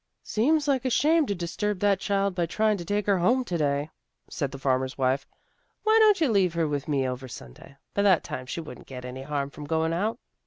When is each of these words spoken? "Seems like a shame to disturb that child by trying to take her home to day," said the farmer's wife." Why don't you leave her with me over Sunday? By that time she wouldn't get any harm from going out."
"Seems 0.23 0.67
like 0.67 0.83
a 0.83 0.89
shame 0.89 1.27
to 1.27 1.35
disturb 1.35 1.79
that 1.81 1.99
child 1.99 2.33
by 2.33 2.47
trying 2.47 2.75
to 2.77 2.83
take 2.85 3.05
her 3.05 3.19
home 3.19 3.43
to 3.43 3.55
day," 3.55 3.91
said 4.31 4.49
the 4.49 4.57
farmer's 4.57 4.97
wife." 4.97 5.27
Why 5.83 5.95
don't 5.99 6.19
you 6.19 6.31
leave 6.31 6.55
her 6.55 6.67
with 6.67 6.87
me 6.87 7.07
over 7.07 7.27
Sunday? 7.27 7.75
By 7.93 8.01
that 8.01 8.23
time 8.23 8.47
she 8.47 8.61
wouldn't 8.61 8.87
get 8.87 9.05
any 9.05 9.21
harm 9.21 9.51
from 9.51 9.65
going 9.65 9.93
out." 9.93 10.17